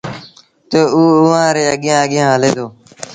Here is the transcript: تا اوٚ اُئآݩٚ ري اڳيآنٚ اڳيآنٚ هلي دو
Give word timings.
تا 0.69 0.79
اوٚ 0.95 1.13
اُئآݩٚ 1.21 1.53
ري 1.55 1.63
اڳيآنٚ 1.73 2.03
اڳيآنٚ 2.05 2.33
هلي 2.33 2.49
دو 2.57 2.65